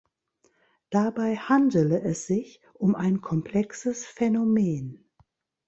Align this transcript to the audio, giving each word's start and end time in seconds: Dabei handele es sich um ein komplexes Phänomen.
Dabei 0.89 1.35
handele 1.37 2.01
es 2.01 2.25
sich 2.25 2.59
um 2.73 2.95
ein 2.95 3.21
komplexes 3.21 4.03
Phänomen. 4.03 5.07